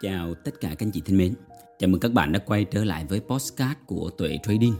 [0.00, 1.34] Chào tất cả các anh chị thân mến.
[1.78, 4.74] Chào mừng các bạn đã quay trở lại với postcard của Tuệ Trading.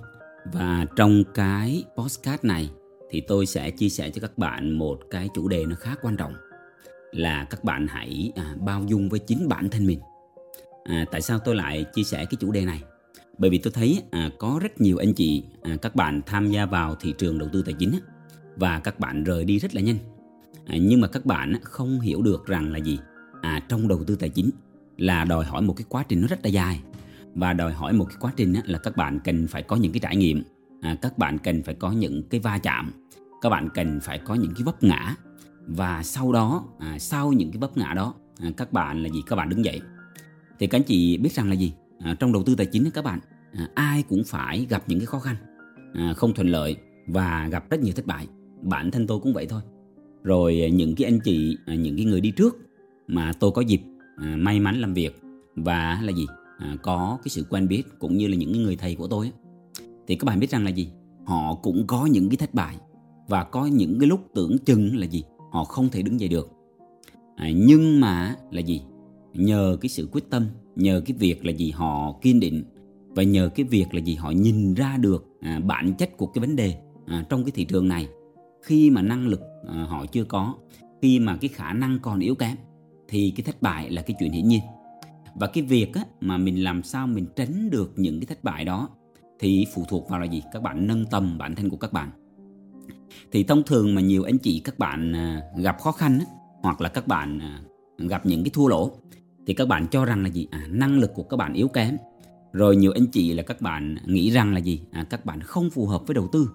[0.53, 2.71] Và trong cái postcard này
[3.11, 6.17] thì tôi sẽ chia sẻ cho các bạn một cái chủ đề nó khá quan
[6.17, 6.35] trọng
[7.13, 10.01] là các bạn hãy à, bao dung với chính bản thân mình.
[10.85, 12.83] À, tại sao tôi lại chia sẻ cái chủ đề này?
[13.39, 16.67] Bởi vì tôi thấy à, có rất nhiều anh chị à, các bạn tham gia
[16.67, 17.99] vào thị trường đầu tư tài chính
[18.57, 19.99] và các bạn rời đi rất là nhanh.
[20.67, 22.99] À, nhưng mà các bạn không hiểu được rằng là gì?
[23.43, 24.51] À, trong đầu tư tài chính
[24.97, 26.81] là đòi hỏi một cái quá trình nó rất là dài.
[27.35, 30.01] Và đòi hỏi một cái quá trình là các bạn cần phải có những cái
[30.01, 30.43] trải nghiệm.
[30.81, 32.93] À, các bạn cần phải có những cái va chạm.
[33.43, 35.15] Các bạn cần phải có những cái vấp ngã.
[35.67, 39.23] Và sau đó à, sau những cái vấp ngã đó à, các bạn là gì?
[39.27, 39.81] Các bạn đứng dậy.
[40.59, 41.73] Thì các anh chị biết rằng là gì?
[41.99, 43.21] À, trong đầu tư tài chính các bạn
[43.53, 45.37] à, ai cũng phải gặp những cái khó khăn
[45.95, 48.27] à, không thuận lợi và gặp rất nhiều thất bại.
[48.63, 49.61] Bản thân tôi cũng vậy thôi.
[50.23, 52.57] Rồi à, những cái anh chị à, những cái người đi trước
[53.07, 53.81] mà tôi có dịp
[54.17, 55.21] à, may mắn làm việc
[55.57, 56.27] và là gì?
[56.59, 59.33] À, có cái sự quen biết cũng như là những người thầy của tôi
[60.07, 60.91] thì các bạn biết rằng là gì?
[61.25, 62.77] Họ cũng có những cái thất bại
[63.29, 65.25] và có những cái lúc tưởng chừng là gì?
[65.51, 66.51] Họ không thể đứng dậy được.
[67.37, 68.83] À, nhưng mà là gì?
[69.35, 72.65] Nhờ cái sự quyết tâm nhờ cái việc là gì họ kiên định
[73.09, 76.41] và nhờ cái việc là gì họ nhìn ra được à, bản chất của cái
[76.41, 78.09] vấn đề à, trong cái thị trường này.
[78.63, 80.55] Khi mà năng lực à, họ chưa có
[81.03, 82.57] khi mà cái khả năng còn yếu kém
[83.09, 84.61] thì cái thất bại là cái chuyện hiển nhiên.
[85.35, 88.65] Và cái việc á, mà mình làm sao mình tránh được những cái thất bại
[88.65, 88.89] đó
[89.39, 90.43] thì phụ thuộc vào là gì?
[90.53, 92.11] Các bạn nâng tầm bản thân của các bạn.
[93.33, 96.25] Thì thông thường mà nhiều anh chị các bạn à, gặp khó khăn á,
[96.63, 97.61] hoặc là các bạn à,
[97.99, 98.91] gặp những cái thua lỗ
[99.47, 100.49] thì các bạn cho rằng là gì?
[100.51, 101.97] À, năng lực của các bạn yếu kém.
[102.53, 104.81] Rồi nhiều anh chị là các bạn nghĩ rằng là gì?
[104.91, 106.51] À, các bạn không phù hợp với đầu tư.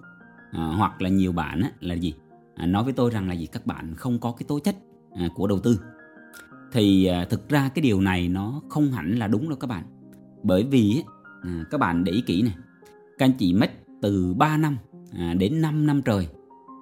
[0.50, 2.14] À, hoặc là nhiều bạn á, là gì?
[2.54, 3.46] À, nói với tôi rằng là gì?
[3.46, 4.76] Các bạn không có cái tố chất
[5.14, 5.80] à, của đầu tư
[6.72, 9.84] thì à, thực ra cái điều này nó không hẳn là đúng đâu các bạn.
[10.42, 11.02] Bởi vì
[11.42, 12.54] à, các bạn để ý kỹ này
[13.18, 13.70] các anh chị mất
[14.02, 14.76] từ 3 năm
[15.12, 16.28] à, đến 5 năm trời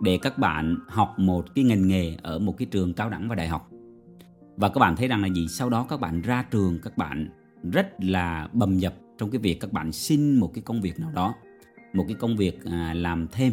[0.02, 3.34] để các bạn học một cái ngành nghề ở một cái trường cao đẳng và
[3.34, 3.70] đại học.
[4.56, 5.46] Và các bạn thấy rằng là gì?
[5.48, 7.28] Sau đó các bạn ra trường các bạn
[7.72, 11.10] rất là bầm dập trong cái việc các bạn xin một cái công việc nào
[11.14, 11.34] đó
[11.92, 13.52] một cái công việc à, làm thêm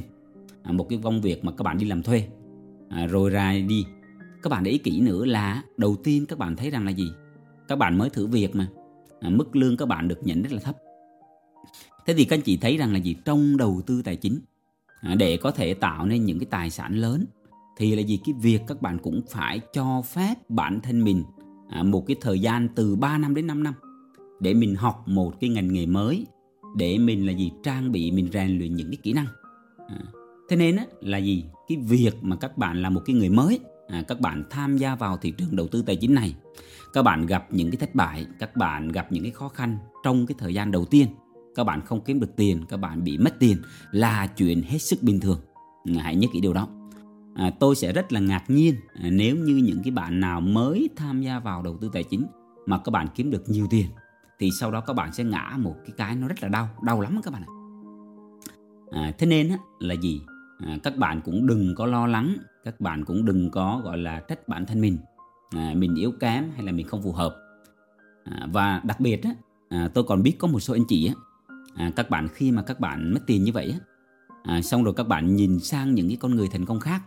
[0.63, 2.27] à, một cái công việc mà các bạn đi làm thuê.
[2.89, 3.85] À, rồi ra đi
[4.47, 7.11] các bạn để ý kỹ nữa là đầu tiên các bạn thấy rằng là gì?
[7.67, 8.67] Các bạn mới thử việc mà.
[9.19, 10.77] À, mức lương các bạn được nhận rất là thấp.
[12.05, 13.15] Thế thì các anh chị thấy rằng là gì?
[13.25, 14.39] Trong đầu tư tài chính
[15.01, 17.25] à, để có thể tạo nên những cái tài sản lớn
[17.77, 18.19] thì là gì?
[18.25, 21.23] Cái việc các bạn cũng phải cho phép bản thân mình
[21.69, 23.73] à, một cái thời gian từ 3 năm đến 5 năm
[24.39, 26.25] để mình học một cái ngành nghề mới
[26.75, 27.51] để mình là gì?
[27.63, 29.27] Trang bị mình rèn luyện những cái kỹ năng.
[29.87, 29.99] À,
[30.49, 31.45] thế nên á, là gì?
[31.67, 34.95] Cái việc mà các bạn là một cái người mới à, các bạn tham gia
[34.95, 36.35] vào thị trường đầu tư tài chính này
[36.93, 40.25] các bạn gặp những cái thất bại các bạn gặp những cái khó khăn trong
[40.25, 41.07] cái thời gian đầu tiên.
[41.55, 43.57] Các bạn không kiếm được tiền các bạn bị mất tiền
[43.91, 45.39] là chuyện hết sức bình thường.
[45.97, 46.67] À, hãy nhớ kỹ điều đó.
[47.35, 50.89] À, tôi sẽ rất là ngạc nhiên à, nếu như những cái bạn nào mới
[50.95, 52.27] tham gia vào đầu tư tài chính
[52.65, 53.85] mà các bạn kiếm được nhiều tiền
[54.39, 57.01] thì sau đó các bạn sẽ ngã một cái cái nó rất là đau đau
[57.01, 57.51] lắm các bạn ạ.
[58.91, 60.21] À, thế nên á, là gì?
[60.59, 62.37] À, các bạn cũng đừng có lo lắng
[62.67, 64.97] các bạn cũng đừng có gọi là trách bản thân mình.
[65.55, 67.35] À, mình yếu kém hay là mình không phù hợp.
[68.23, 69.31] À, và đặc biệt á,
[69.69, 71.13] à, tôi còn biết có một số anh chị á,
[71.75, 73.79] à, các bạn khi mà các bạn mất tiền như vậy á,
[74.43, 77.01] à, xong rồi các bạn nhìn sang những cái con người thành công khác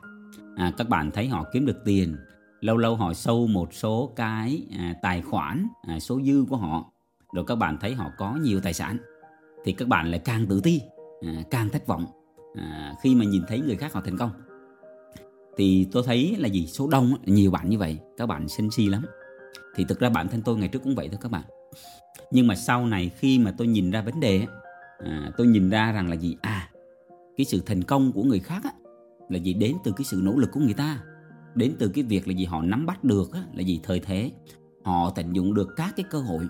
[0.56, 2.16] à, các bạn thấy họ kiếm được tiền
[2.60, 6.92] lâu lâu họ sâu một số cái à, tài khoản à, số dư của họ
[7.32, 8.98] rồi các bạn thấy họ có nhiều tài sản
[9.64, 10.80] thì các bạn lại càng tự ti
[11.26, 12.06] à, càng thất vọng
[12.54, 14.30] à, khi mà nhìn thấy người khác họ thành công.
[15.56, 16.66] Thì tôi thấy là gì?
[16.66, 19.02] Số đông nhiều bạn như vậy các bạn sân si lắm.
[19.74, 21.44] Thì thực ra bản thân tôi ngày trước cũng vậy thôi các bạn.
[22.30, 24.46] Nhưng mà sau này khi mà tôi nhìn ra vấn đề
[24.98, 26.36] à, tôi nhìn ra rằng là gì?
[26.40, 26.70] À
[27.40, 28.70] cái sự thành công của người khác á,
[29.28, 29.54] là gì?
[29.54, 31.02] Đến từ cái sự nỗ lực của người ta.
[31.54, 32.44] Đến từ cái việc là gì?
[32.44, 33.80] Họ nắm bắt được á, là gì?
[33.82, 34.32] Thời thế.
[34.84, 36.48] Họ tận dụng được các cái cơ hội.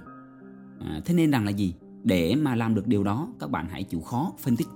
[0.81, 1.75] À, thế nên rằng là gì?
[2.05, 4.67] Để mà làm được điều đó các bạn hãy chịu khó phân tích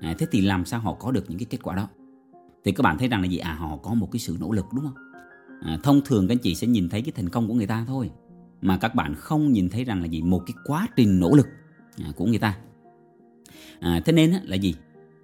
[0.00, 1.88] à, thế thì làm sao họ có được những cái kết quả đó?
[2.64, 3.38] Thì các bạn thấy rằng là gì?
[3.38, 4.94] À họ có một cái sự nỗ lực đúng không?
[5.62, 7.84] À, thông thường các anh chị sẽ nhìn thấy cái thành công của người ta
[7.88, 8.10] thôi.
[8.60, 10.22] Mà các bạn không nhìn thấy rằng là gì?
[10.22, 11.46] Một cái quá trình nỗ lực
[12.04, 12.58] à, của người ta.
[13.80, 14.74] À, thế nên là gì?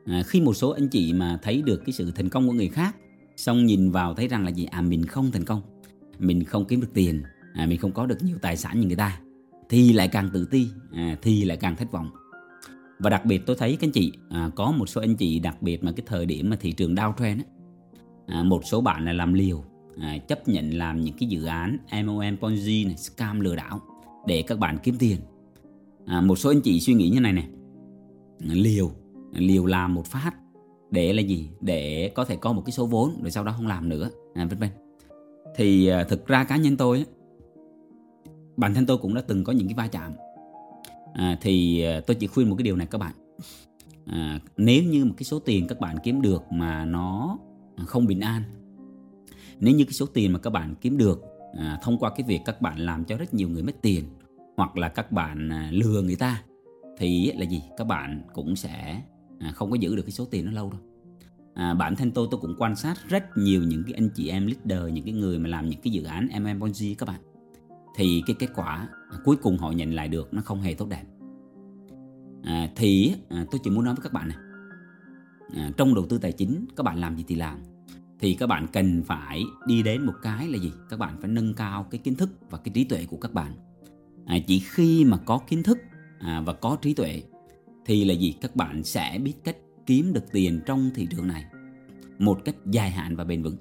[0.07, 2.69] À, khi một số anh chị mà thấy được cái sự thành công của người
[2.69, 2.97] khác
[3.37, 4.65] xong nhìn vào thấy rằng là gì?
[4.65, 5.63] À mình không thành công.
[6.19, 7.23] Mình không kiếm được tiền.
[7.55, 9.21] À, mình không có được nhiều tài sản như người ta.
[9.69, 12.11] Thì lại càng tự ti à, thì lại càng thất vọng
[13.03, 15.63] và đặc biệt tôi thấy các anh chị à, có một số anh chị đặc
[15.63, 17.47] biệt mà cái thời điểm mà thị trường đau trend á,
[18.27, 19.65] à, một số bạn là làm liều
[20.01, 23.81] à, chấp nhận làm những cái dự án MOM Ponzi này, scam lừa đảo
[24.27, 25.17] để các bạn kiếm tiền.
[26.07, 27.49] À, một số anh chị suy nghĩ như này này
[28.41, 28.91] liều
[29.33, 30.35] liều làm một phát
[30.91, 31.51] để là gì?
[31.61, 34.45] Để có thể có một cái số vốn rồi sau đó không làm nữa à,
[34.45, 34.69] vân vân.
[35.57, 37.05] Thì à, thực ra cá nhân tôi
[38.57, 40.13] bản thân tôi cũng đã từng có những cái va chạm
[41.15, 43.13] à, thì à, tôi chỉ khuyên một cái điều này các bạn.
[44.07, 47.39] À, nếu như một cái số tiền các bạn kiếm được mà nó
[47.87, 48.43] không bình an
[49.61, 51.23] nếu như cái số tiền mà các bạn kiếm được
[51.59, 54.05] à, thông qua cái việc các bạn làm cho rất nhiều người mất tiền
[54.57, 56.43] hoặc là các bạn à, lừa người ta
[56.99, 57.63] thì là gì?
[57.77, 59.03] Các bạn cũng sẽ
[59.39, 60.81] à, không có giữ được cái số tiền nó lâu đâu.
[61.55, 64.47] À, bản thân tôi tôi cũng quan sát rất nhiều những cái anh chị em
[64.47, 66.63] leader những cái người mà làm những cái dự án MM
[66.99, 67.21] các bạn
[67.95, 70.89] thì cái kết quả à, cuối cùng họ nhận lại được nó không hề tốt
[70.89, 71.05] đẹp.
[72.43, 74.37] À, thì à, tôi chỉ muốn nói với các bạn này.
[75.55, 77.59] À, trong đầu tư tài chính các bạn làm gì thì làm.
[78.19, 80.73] Thì các bạn cần phải đi đến một cái là gì?
[80.91, 83.53] Các bạn phải nâng cao cái kiến thức và cái trí tuệ của các bạn.
[84.27, 85.79] À, chỉ khi mà có kiến thức
[86.19, 87.23] à, và có trí tuệ
[87.85, 88.35] thì là gì?
[88.41, 89.57] Các bạn sẽ biết cách
[89.87, 91.45] kiếm được tiền trong thị trường này
[92.19, 93.57] một cách dài hạn và bền vững.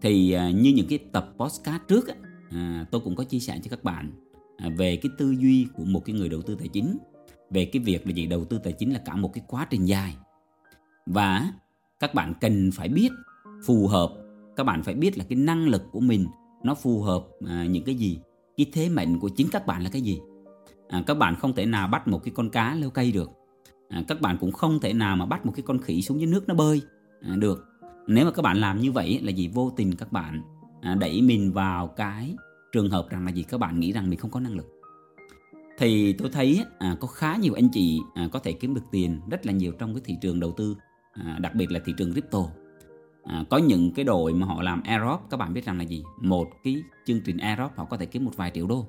[0.00, 2.14] Thì à, như những cái tập podcast trước á,
[2.54, 4.12] à, tôi cũng có chia sẻ cho các bạn
[4.56, 6.98] à, về cái tư duy của một cái người đầu tư tài chính
[7.50, 9.84] về cái việc là gì đầu tư tài chính là cả một cái quá trình
[9.84, 10.16] dài.
[11.06, 11.52] Và
[12.00, 13.10] các bạn cần phải biết
[13.66, 14.12] phù hợp
[14.56, 16.26] các bạn phải biết là cái năng lực của mình
[16.62, 18.18] nó phù hợp à, những cái gì
[18.56, 20.20] cái thế mệnh của chính các bạn là cái gì.
[20.88, 23.30] À, các bạn không thể nào bắt một cái con cá leo cây được.
[23.88, 26.30] À, các bạn cũng không thể nào mà bắt một cái con khỉ xuống dưới
[26.30, 26.82] nước nó bơi
[27.20, 27.66] à, được.
[28.06, 30.42] Nếu mà các bạn làm như vậy là gì vô tình các bạn
[30.82, 32.34] À, đẩy mình vào cái
[32.72, 33.42] trường hợp rằng là gì?
[33.42, 34.66] Các bạn nghĩ rằng mình không có năng lực.
[35.78, 39.20] Thì tôi thấy à, có khá nhiều anh chị à, có thể kiếm được tiền
[39.30, 40.76] rất là nhiều trong cái thị trường đầu tư
[41.12, 42.38] à, đặc biệt là thị trường crypto.
[43.24, 46.02] À, có những cái đội mà họ làm aerob các bạn biết rằng là gì?
[46.20, 48.86] Một cái chương trình aerob họ có thể kiếm một vài triệu đô.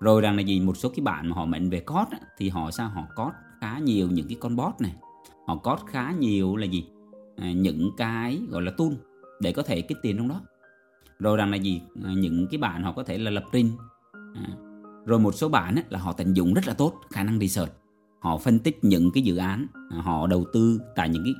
[0.00, 0.60] Rồi rằng là gì?
[0.60, 2.88] Một số cái bạn mà họ mệnh về code á, thì họ sao?
[2.88, 4.94] Họ code khá nhiều những cái con bot này.
[5.46, 6.86] Họ code khá nhiều là gì?
[7.36, 8.92] À, những cái gọi là tool
[9.40, 10.40] để có thể kiếm tiền trong đó
[11.18, 11.82] rồi rằng là gì?
[12.04, 13.70] À, những cái bạn họ có thể là lập trình.
[14.12, 14.48] À,
[15.06, 17.72] rồi một số bạn là họ tận dụng rất là tốt khả năng research.
[18.20, 21.34] Họ phân tích những cái dự án à, họ đầu tư tại những cái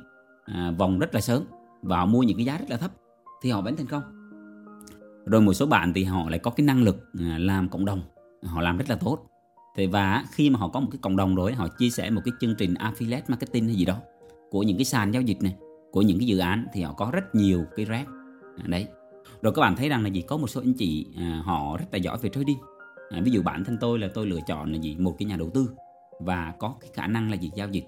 [0.45, 1.43] à, vòng rất là sớm
[1.81, 2.91] và họ mua những cái giá rất là thấp
[3.41, 4.03] thì họ vẫn thành công.
[5.25, 8.01] Rồi một số bạn thì họ lại có cái năng lực à, làm cộng đồng.
[8.43, 9.27] Họ làm rất là tốt.
[9.75, 12.21] Thì và khi mà họ có một cái cộng đồng rồi họ chia sẻ một
[12.25, 13.97] cái chương trình affiliate marketing hay gì đó
[14.51, 15.55] của những cái sàn giao dịch này
[15.91, 18.07] của những cái dự án thì họ có rất nhiều cái rác
[18.57, 18.87] à, đấy
[19.41, 20.21] rồi các bạn thấy rằng là gì?
[20.21, 22.57] Có một số anh chị à, họ rất là giỏi về trading.
[23.09, 24.95] À, ví dụ bản thân tôi là tôi lựa chọn là gì?
[24.99, 25.69] Một cái nhà đầu tư
[26.19, 27.51] và có cái khả năng là gì?
[27.55, 27.85] Giao dịch.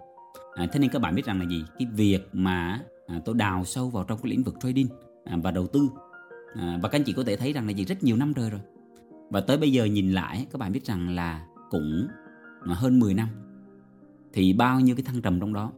[0.54, 1.64] À, thế nên các bạn biết rằng là gì?
[1.80, 4.88] Cái việc mà à, tôi đào sâu vào trong cái lĩnh vực trading
[5.26, 5.90] à, và đầu tư.
[6.56, 7.86] À, và các anh chị có thể thấy rằng là gì?
[7.86, 8.62] Rất nhiều năm rồi rồi.
[9.30, 12.08] Và tới bây giờ nhìn lại các bạn biết rằng là cũng
[12.62, 13.28] à, hơn 10 năm.
[14.34, 15.72] Thì bao nhiêu cái thăng trầm trong đó?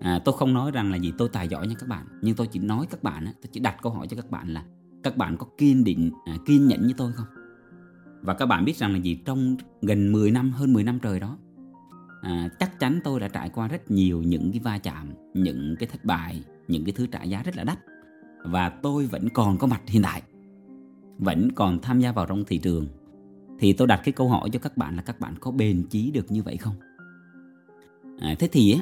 [0.00, 2.06] À, tôi không nói rằng là gì tôi tài giỏi nha các bạn.
[2.22, 4.64] Nhưng tôi chỉ nói các bạn tôi chỉ đặt câu hỏi cho các bạn là
[5.02, 7.26] các bạn có kiên định à, kiên nhẫn như tôi không?
[8.20, 9.14] Và các bạn biết rằng là gì?
[9.24, 11.38] Trong gần 10 năm hơn 10 năm trời đó
[12.22, 15.88] à, chắc chắn tôi đã trải qua rất nhiều những cái va chạm những cái
[15.92, 17.78] thất bại những cái thứ trả giá rất là đắt.
[18.44, 20.22] Và tôi vẫn còn có mặt hiện tại
[21.18, 22.86] vẫn còn tham gia vào trong thị trường.
[23.58, 26.10] Thì tôi đặt cái câu hỏi cho các bạn là các bạn có bền chí
[26.10, 26.74] được như vậy không?
[28.20, 28.76] À, thế thì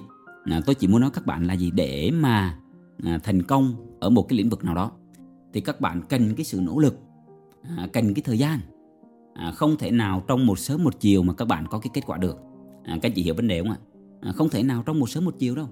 [0.44, 1.70] à, tôi chỉ muốn nói các bạn là gì?
[1.70, 2.58] Để mà
[3.04, 4.92] à, thành công ở một cái lĩnh vực nào đó
[5.52, 6.98] thì các bạn cần cái sự nỗ lực
[7.62, 8.58] à, cần cái thời gian.
[9.34, 12.06] À, không thể nào trong một sớm một chiều mà các bạn có cái kết
[12.06, 12.38] quả được.
[12.84, 13.78] À, các chị hiểu vấn đề không ạ?
[14.20, 15.68] À, không thể nào trong một sớm một chiều đâu.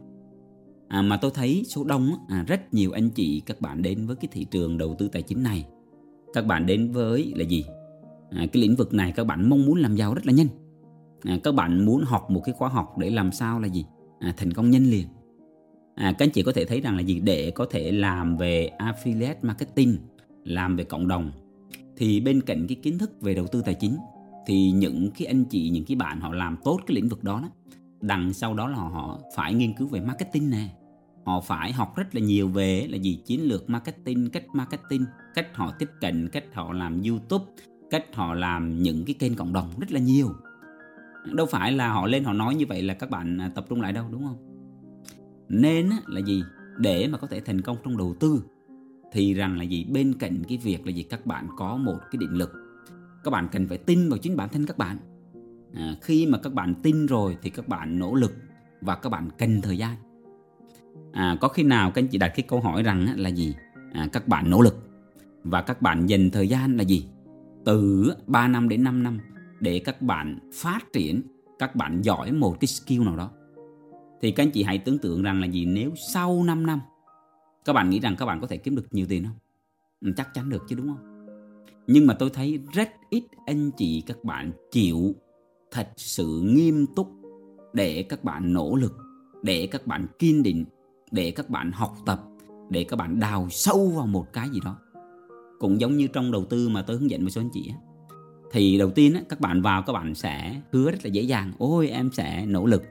[0.88, 4.16] À, mà tôi thấy số đông à, rất nhiều anh chị các bạn đến với
[4.16, 5.66] cái thị trường đầu tư tài chính này.
[6.33, 7.64] Các bạn đến với là gì?
[8.30, 10.49] À, cái lĩnh vực này các bạn mong muốn làm giàu rất là nhanh.
[11.25, 13.85] À, các bạn muốn học một cái khóa học để làm sao là gì?
[14.21, 15.06] À, thành công nhanh liền
[15.96, 17.20] à, các anh chị có thể thấy rằng là gì?
[17.20, 19.96] Để có thể làm về affiliate marketing
[20.44, 21.30] làm về cộng đồng
[21.96, 23.96] thì bên cạnh cái kiến thức về đầu tư tài chính
[24.46, 27.40] thì những cái anh chị những cái bạn họ làm tốt cái lĩnh vực đó,
[27.42, 27.50] đó
[28.00, 30.68] đằng sau đó là họ phải nghiên cứu về marketing nè.
[31.24, 33.20] Họ phải học rất là nhiều về là gì?
[33.26, 37.44] Chiến lược marketing cách marketing cách họ tiếp cận cách họ làm youtube
[37.90, 40.28] cách họ làm những cái kênh cộng đồng rất là nhiều.
[41.32, 43.80] Đâu phải là họ lên họ nói như vậy là các bạn à, tập trung
[43.80, 44.55] lại đâu đúng không?
[45.48, 46.42] Nên là gì?
[46.78, 48.42] Để mà có thể thành công trong đầu tư
[49.12, 49.84] thì rằng là gì?
[49.84, 51.02] Bên cạnh cái việc là gì?
[51.02, 52.52] Các bạn có một cái định lực.
[53.24, 54.96] Các bạn cần phải tin vào chính bản thân các bạn.
[55.74, 58.32] À, khi mà các bạn tin rồi thì các bạn nỗ lực
[58.80, 59.96] và các bạn cần thời gian.
[61.12, 63.54] À, có khi nào các anh chị đặt cái câu hỏi rằng là gì?
[63.92, 64.76] À, các bạn nỗ lực
[65.44, 67.06] và các bạn dành thời gian là gì?
[67.64, 69.18] Từ 3 năm đến 5 năm
[69.60, 71.22] để các bạn phát triển
[71.58, 73.30] các bạn giỏi một cái skill nào đó
[74.20, 75.64] thì các anh chị hãy tưởng tượng rằng là gì?
[75.64, 76.80] Nếu sau 5 năm
[77.66, 79.35] các bạn nghĩ rằng các bạn có thể kiếm được nhiều tiền không?
[80.00, 81.26] Ừ, chắc chắn được chứ đúng không?
[81.87, 85.14] Nhưng mà tôi thấy rất ít anh chị các bạn chịu
[85.70, 87.08] thật sự nghiêm túc
[87.73, 88.96] để các bạn nỗ lực
[89.42, 90.64] để các bạn kiên định
[91.11, 92.23] để các bạn học tập
[92.70, 94.76] để các bạn đào sâu vào một cái gì đó.
[95.58, 97.76] Cũng giống như trong đầu tư mà tôi hướng dẫn một số anh chị á.
[98.52, 101.52] Thì đầu tiên á, các bạn vào các bạn sẽ hứa rất là dễ dàng
[101.58, 102.82] ôi em sẽ nỗ lực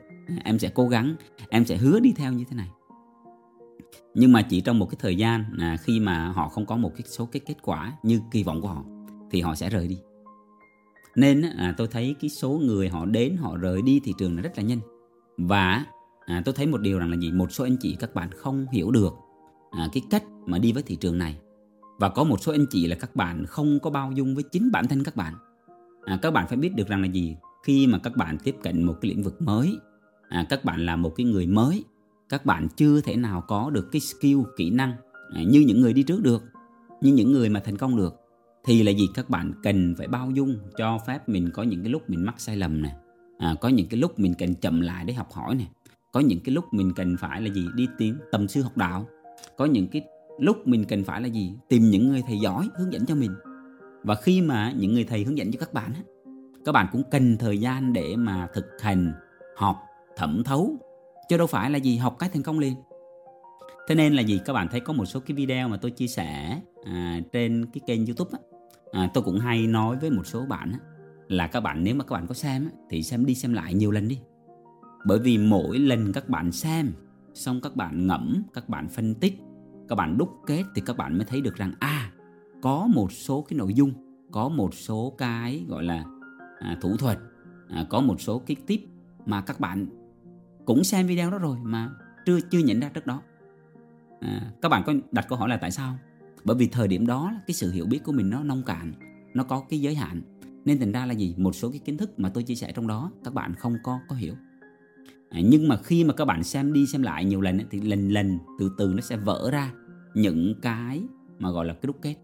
[0.44, 1.15] em sẽ cố gắng
[1.50, 2.70] em sẽ hứa đi theo như thế này.
[4.13, 6.91] Nhưng mà chỉ trong một cái thời gian à, khi mà họ không có một
[6.96, 8.84] cái số cái kết quả như kỳ vọng của họ
[9.32, 9.98] thì họ sẽ rời đi.
[11.15, 14.41] Nên à, tôi thấy cái số người họ đến họ rời đi thị trường là
[14.41, 14.79] rất là nhanh.
[15.38, 15.86] Và
[16.25, 17.32] à, tôi thấy một điều rằng là gì?
[17.32, 19.13] Một số anh chị các bạn không hiểu được
[19.72, 21.38] à, cái cách mà đi với thị trường này.
[22.00, 24.72] Và có một số anh chị là các bạn không có bao dung với chính
[24.72, 25.34] bản thân các bạn.
[26.05, 27.36] À, các bạn phải biết được rằng là gì?
[27.63, 29.77] Khi mà các bạn tiếp cận một cái lĩnh vực mới
[30.29, 31.84] à, các bạn là một cái người mới.
[32.29, 34.94] Các bạn chưa thể nào có được cái skill kỹ năng
[35.34, 36.44] à, như những người đi trước được
[37.01, 38.15] như những người mà thành công được.
[38.65, 39.08] Thì là gì?
[39.13, 42.36] Các bạn cần phải bao dung cho phép mình có những cái lúc mình mắc
[42.38, 42.96] sai lầm nè.
[43.38, 45.65] À, có những cái lúc mình cần chậm lại để học hỏi nè.
[46.12, 47.67] Có những cái lúc mình cần phải là gì?
[47.75, 49.08] Đi tìm tầm sư học đạo.
[49.58, 50.01] Có những cái
[50.39, 51.53] lúc mình cần phải là gì?
[51.70, 53.32] Tìm những người thầy giỏi hướng dẫn cho mình.
[54.03, 55.91] Và khi mà những người thầy hướng dẫn cho các bạn
[56.65, 59.13] các bạn cũng cần thời gian để mà thực hành
[59.55, 59.77] học
[60.17, 60.77] thẩm thấu
[61.29, 62.75] chứ đâu phải là gì học cái thành công liền.
[63.88, 64.39] Thế nên là gì?
[64.45, 67.81] Các bạn thấy có một số cái video mà tôi chia sẻ à, trên cái
[67.88, 68.39] kênh youtube á,
[68.91, 70.79] à, tôi cũng hay nói với một số bạn á,
[71.27, 73.74] là các bạn nếu mà các bạn có xem á, thì xem đi xem lại
[73.74, 74.19] nhiều lần đi.
[75.05, 76.93] Bởi vì mỗi lần các bạn xem
[77.34, 79.34] xong các bạn ngẫm các bạn phân tích
[79.88, 82.12] các bạn đúc kết thì các bạn mới thấy được rằng à
[82.62, 83.93] có một số cái nội dung
[84.31, 86.03] có một số cái gọi là
[86.60, 87.19] à, thủ thuật
[87.69, 88.81] à, có một số cái tip
[89.25, 89.88] mà các bạn
[90.65, 91.89] cũng xem video đó rồi mà
[92.25, 93.22] chưa chưa nhận ra trước đó.
[94.19, 95.98] À, các bạn có đặt câu hỏi là tại sao?
[96.43, 98.93] Bởi vì thời điểm đó cái sự hiểu biết của mình nó nông cạn
[99.34, 100.22] nó có cái giới hạn.
[100.65, 101.36] Nên thành ra là gì?
[101.38, 104.00] Một số cái kiến thức mà tôi chia sẻ trong đó các bạn không có
[104.07, 104.34] có hiểu.
[105.29, 108.10] À, nhưng mà khi mà các bạn xem đi xem lại nhiều lần thì lần
[108.10, 109.72] lần từ từ nó sẽ vỡ ra
[110.13, 111.03] những cái
[111.39, 112.15] mà gọi là cái đúc kết.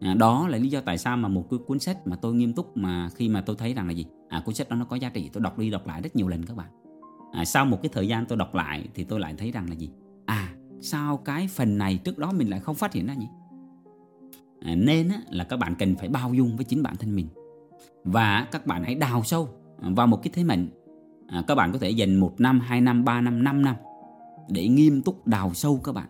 [0.00, 2.52] À, đó là lý do tại sao mà một cái cuốn sách mà tôi nghiêm
[2.52, 4.06] túc mà khi mà tôi thấy rằng là gì?
[4.28, 6.28] À cuốn sách đó nó có giá trị tôi đọc đi đọc lại rất nhiều
[6.28, 6.85] lần các bạn
[7.32, 9.74] à, sau một cái thời gian tôi đọc lại thì tôi lại thấy rằng là
[9.74, 9.90] gì?
[10.26, 13.28] À sao cái phần này trước đó mình lại không phát hiện ra nhỉ?
[14.60, 17.28] À, nên á, là các bạn cần phải bao dung với chính bản thân mình.
[18.04, 20.68] Và các bạn hãy đào sâu vào một cái thế mạnh.
[21.28, 23.76] À, các bạn có thể dành một năm hai năm ba năm năm năm
[24.48, 26.08] để nghiêm túc đào sâu các bạn.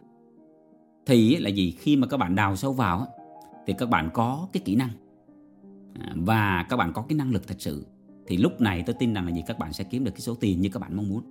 [1.06, 1.70] Thì là gì?
[1.70, 3.06] Khi mà các bạn đào sâu vào
[3.66, 4.90] thì các bạn có cái kỹ năng.
[6.00, 7.87] À, và các bạn có cái năng lực thật sự
[8.26, 9.42] thì lúc này tôi tin rằng là gì?
[9.47, 11.25] Các bạn sẽ kiếm được cái số tiền như các bạn mong muốn.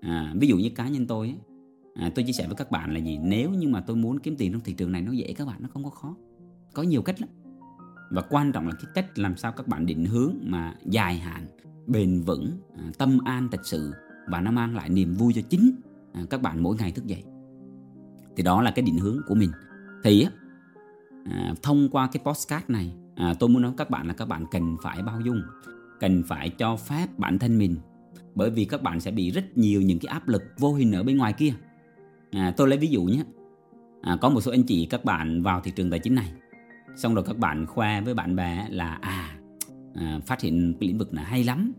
[0.00, 1.34] À, ví dụ như cá nhân tôi
[1.94, 3.18] à, tôi chia sẻ với các bạn là gì?
[3.18, 5.62] Nếu như mà tôi muốn kiếm tiền trong thị trường này nó dễ các bạn
[5.62, 6.16] nó không có khó.
[6.74, 7.28] Có nhiều cách lắm.
[8.10, 11.46] Và quan trọng là cái cách làm sao các bạn định hướng mà dài hạn
[11.86, 13.92] bền vững à, tâm an thật sự
[14.28, 15.70] và nó mang lại niềm vui cho chính
[16.12, 17.24] à, các bạn mỗi ngày thức dậy.
[18.36, 19.50] Thì đó là cái định hướng của mình.
[20.04, 20.26] Thì
[21.24, 24.44] à, thông qua cái postcard này à, tôi muốn nói các bạn là các bạn
[24.50, 25.42] cần phải bao dung
[26.00, 27.76] cần phải cho phép bản thân mình.
[28.34, 31.02] Bởi vì các bạn sẽ bị rất nhiều những cái áp lực vô hình ở
[31.02, 31.52] bên ngoài kia.
[32.30, 33.22] À, tôi lấy ví dụ nhé.
[34.02, 36.32] À, có một số anh chị các bạn vào thị trường tài chính này
[36.96, 39.38] xong rồi các bạn khoe với bạn bè là à,
[39.94, 41.72] à phát hiện cái lĩnh vực này hay lắm.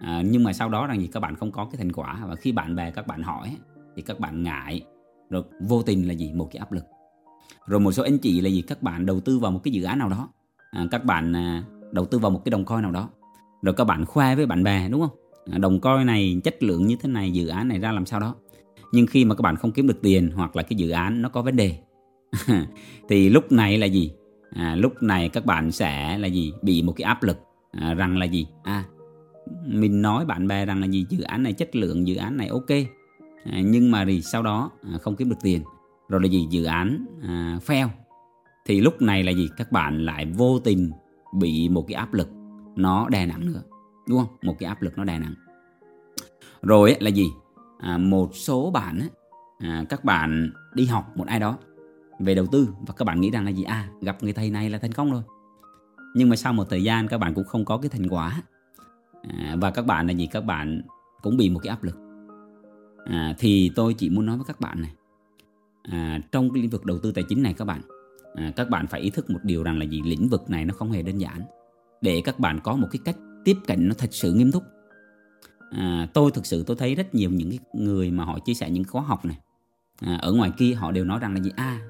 [0.00, 2.24] À, nhưng mà sau đó rằng gì các bạn không có cái thành quả.
[2.28, 3.56] Và khi bạn bè các bạn hỏi
[3.96, 4.82] thì các bạn ngại
[5.30, 6.32] rồi vô tình là gì?
[6.32, 6.84] Một cái áp lực.
[7.66, 8.62] Rồi một số anh chị là gì?
[8.62, 10.28] Các bạn đầu tư vào một cái dự án nào đó.
[10.70, 13.10] À, các bạn à, đầu tư vào một cái đồng coin nào đó
[13.62, 15.16] rồi các bạn khoe với bạn bè đúng không?
[15.52, 18.20] À, đồng coi này chất lượng như thế này dự án này ra làm sao
[18.20, 18.34] đó.
[18.92, 21.28] Nhưng khi mà các bạn không kiếm được tiền hoặc là cái dự án nó
[21.28, 21.78] có vấn đề
[23.08, 24.12] thì lúc này là gì?
[24.50, 26.52] À, lúc này các bạn sẽ là gì?
[26.62, 27.38] Bị một cái áp lực
[27.72, 28.46] à, rằng là gì?
[28.62, 28.84] À
[29.66, 31.06] mình nói bạn bè rằng là gì?
[31.08, 32.70] Dự án này chất lượng dự án này ok.
[33.44, 35.62] À, nhưng mà thì sau đó à, không kiếm được tiền.
[36.08, 36.46] Rồi là gì?
[36.50, 37.88] Dự án à, fail.
[38.66, 39.48] Thì lúc này là gì?
[39.56, 40.90] Các bạn lại vô tình
[41.38, 42.28] bị một cái áp lực
[42.76, 43.62] nó đè nặng nữa
[44.08, 44.36] đúng không?
[44.42, 45.34] Một cái áp lực nó đè nặng.
[46.62, 47.26] Rồi là gì?
[47.78, 49.00] À, một số bạn
[49.58, 51.58] à, các bạn đi học một ai đó
[52.18, 53.62] về đầu tư và các bạn nghĩ rằng là gì?
[53.62, 55.22] À gặp người thầy này là thành công rồi.
[56.14, 58.42] Nhưng mà sau một thời gian các bạn cũng không có cái thành quả.
[59.28, 60.26] À, và các bạn là gì?
[60.26, 60.82] Các bạn
[61.22, 61.96] cũng bị một cái áp lực.
[63.04, 64.92] À, thì tôi chỉ muốn nói với các bạn này
[65.82, 67.80] à, trong cái lĩnh vực đầu tư tài chính này các bạn
[68.34, 70.02] à, các bạn phải ý thức một điều rằng là gì?
[70.04, 71.40] Lĩnh vực này nó không hề đơn giản
[72.02, 74.62] để các bạn có một cái cách tiếp cận nó thật sự nghiêm túc.
[75.70, 78.70] À, tôi thực sự tôi thấy rất nhiều những cái người mà họ chia sẻ
[78.70, 79.38] những khóa học này.
[80.00, 81.50] À, ở ngoài kia họ đều nói rằng là gì?
[81.56, 81.80] A à,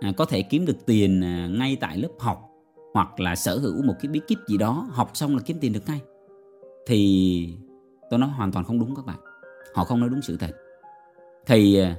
[0.00, 2.50] à, có thể kiếm được tiền à, ngay tại lớp học
[2.94, 5.72] hoặc là sở hữu một cái bí kíp gì đó học xong là kiếm tiền
[5.72, 6.00] được ngay.
[6.86, 7.48] Thì
[8.10, 9.18] tôi nói hoàn toàn không đúng các bạn.
[9.74, 10.50] Họ không nói đúng sự thật.
[11.46, 11.96] Thì à,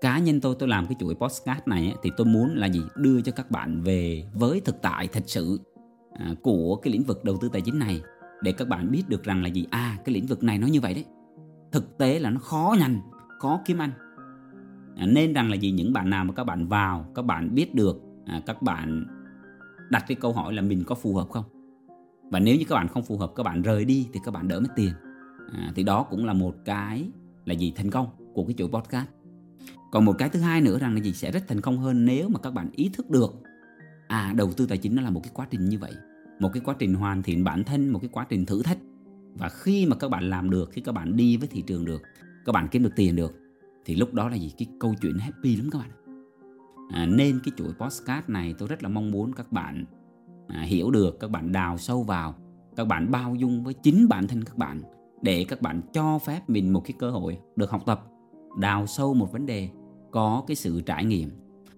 [0.00, 2.82] cá nhân tôi tôi làm cái chuỗi postcard này thì tôi muốn là gì?
[2.96, 5.60] Đưa cho các bạn về với thực tại thật sự
[6.18, 8.02] à, của cái lĩnh vực đầu tư tài chính này
[8.42, 9.66] để các bạn biết được rằng là gì?
[9.70, 11.04] À cái lĩnh vực này nó như vậy đấy.
[11.72, 13.00] Thực tế là nó khó nhanh
[13.38, 13.90] khó kiếm ăn.
[14.96, 15.70] À, nên rằng là gì?
[15.70, 19.06] Những bạn nào mà các bạn vào các bạn biết được à, các bạn
[19.90, 21.44] đặt cái câu hỏi là mình có phù hợp không?
[22.30, 24.48] Và nếu như các bạn không phù hợp các bạn rời đi thì các bạn
[24.48, 24.92] đỡ mất tiền.
[25.52, 27.08] À, thì đó cũng là một cái
[27.44, 27.72] là gì?
[27.76, 29.06] Thành công của cái chuỗi podcast.
[29.92, 31.12] Còn một cái thứ hai nữa rằng là gì?
[31.12, 33.34] Sẽ rất thành công hơn nếu mà các bạn ý thức được
[34.08, 35.92] à đầu tư tài chính nó là một cái quá trình như vậy.
[36.40, 38.78] Một cái quá trình hoàn thiện bản thân một cái quá trình thử thách.
[39.34, 42.02] Và khi mà các bạn làm được khi các bạn đi với thị trường được
[42.44, 43.34] các bạn kiếm được tiền được
[43.84, 44.52] thì lúc đó là gì?
[44.58, 45.90] Cái câu chuyện happy lắm các bạn.
[46.90, 49.84] À, nên cái chuỗi postcard này tôi rất là mong muốn các bạn
[50.48, 52.34] à, hiểu được các bạn đào sâu vào
[52.76, 54.82] các bạn bao dung với chính bản thân các bạn
[55.22, 58.04] để các bạn cho phép mình một cái cơ hội được học tập
[58.58, 59.68] đào sâu một vấn đề
[60.10, 61.30] có cái sự trải nghiệm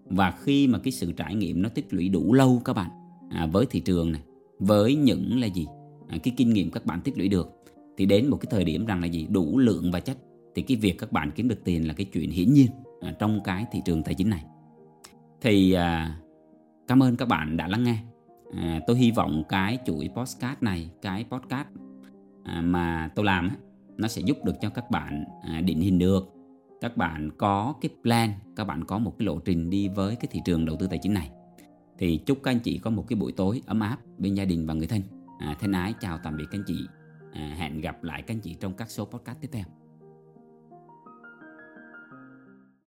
[0.09, 2.91] và khi mà cái sự trải nghiệm nó tích lũy đủ lâu các bạn
[3.31, 4.23] à, với thị trường này
[4.59, 5.67] với những là gì
[6.09, 7.49] à, cái kinh nghiệm các bạn tích lũy được
[7.97, 10.17] thì đến một cái thời điểm rằng là gì đủ lượng và chất
[10.55, 12.67] thì cái việc các bạn kiếm được tiền là cái chuyện hiển nhiên
[13.01, 14.45] à, trong cái thị trường tài chính này.
[15.41, 16.19] Thì à,
[16.89, 17.99] cảm ơn các bạn đã lắng nghe.
[18.53, 21.69] À, tôi hy vọng cái chuỗi podcast này cái podcast
[22.45, 23.51] à, mà tôi làm
[23.97, 26.38] nó sẽ giúp được cho các bạn à, định hình được
[26.81, 30.29] các bạn có cái plan các bạn có một cái lộ trình đi với cái
[30.31, 31.31] thị trường đầu tư tài chính này.
[31.99, 34.67] Thì chúc các anh chị có một cái buổi tối ấm áp bên gia đình
[34.67, 35.03] và người thân.
[35.39, 36.87] À, thân ái chào tạm biệt các anh chị.
[37.33, 39.65] À, hẹn gặp lại các anh chị trong các số podcast tiếp theo.